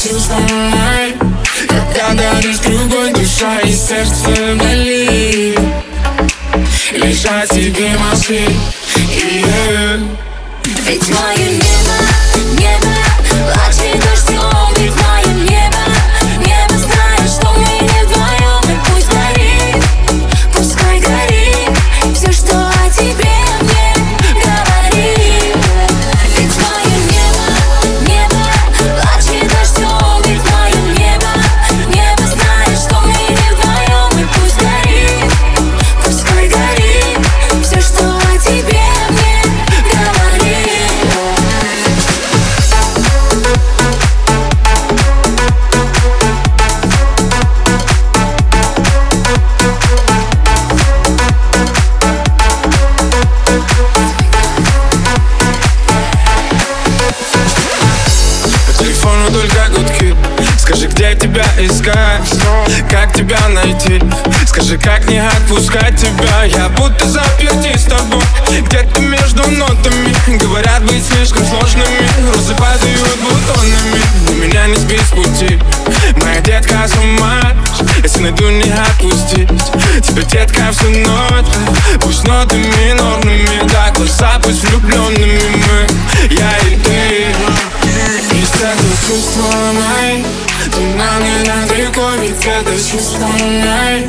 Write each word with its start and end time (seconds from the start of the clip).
хочу 0.00 0.18
со 0.18 0.34
мной 0.34 1.14
Когда 1.68 2.14
даришь 2.14 2.58
другой 2.58 3.12
душа 3.12 3.60
и 3.60 3.72
сердце 3.72 4.56
болит 4.56 5.58
Лишь 6.92 7.24
о 7.26 7.46
тебе 7.46 7.90
мозги 7.98 8.48
yeah. 8.96 9.46
Э. 9.68 9.98
Ведь 10.86 11.08
мое 11.10 11.69
Как 62.90 63.14
тебя 63.14 63.38
найти? 63.48 64.02
Скажи, 64.46 64.76
как 64.76 65.08
не 65.08 65.18
отпускать 65.18 65.96
тебя? 65.96 66.44
Я 66.44 66.68
будто 66.68 67.08
заперти 67.08 67.76
с 67.78 67.84
тобой. 67.84 68.22
Где-то 68.60 69.00
между 69.00 69.42
нотами 69.50 70.10
Говорят 70.38 70.84
быть 70.84 71.04
слишком 71.06 71.44
сложными. 71.46 72.08
Розы 72.34 72.54
падают 72.54 73.18
бутонами. 73.22 74.02
Но 74.26 74.32
меня 74.32 74.66
не 74.66 74.76
сбить 74.76 75.00
с 75.00 75.10
пути. 75.10 75.58
Моя 76.22 76.40
детка 76.40 76.86
с 76.86 76.94
ума. 76.96 77.40
Если 78.02 78.20
найду 78.20 78.50
не 78.50 78.70
отпустить. 78.70 79.48
Тебя, 80.02 80.22
детка, 80.22 80.72
всю 80.72 80.90
ночь. 80.90 81.46
Пусть 82.00 82.24
нотами 82.24 82.92
норными 82.92 83.68
Да, 83.68 83.90
глаза 83.94 84.40
пусть 84.42 84.62
влюбленными 84.68 85.39
ведь 92.20 92.44
это 92.44 92.72
чувство 92.72 93.26
мои 93.26 94.06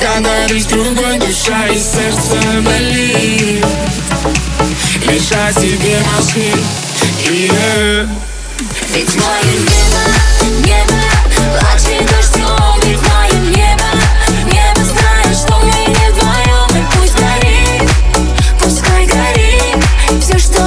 Как 0.00 0.22
дарить 0.22 0.68
другой 0.68 1.18
душа 1.18 1.66
и 1.66 1.78
сердце 1.78 2.36
болит 2.62 3.64
Лишать 5.06 5.56
тебе 5.56 5.98
мозги 6.14 6.52
yeah. 7.30 8.08
Ведь 8.88 9.14
мое 9.16 9.52
небо, 9.58 10.66
небо 10.66 11.02
Плачет 11.60 12.06
дождем, 12.06 12.80
ведь 12.84 13.00
мое 13.02 13.38
небо 13.50 13.84
Небо 14.46 14.84
знает, 14.84 15.36
что 15.36 15.58
мы 15.58 15.86
не 15.88 16.10
вдвоем 16.12 16.68
И 16.70 16.96
пусть 16.96 17.14
горит, 17.14 17.90
пускай 18.58 19.06
горит 19.06 20.22
Все, 20.22 20.38
что 20.38 20.65